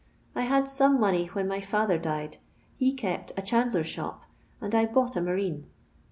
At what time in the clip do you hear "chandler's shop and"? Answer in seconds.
3.43-4.73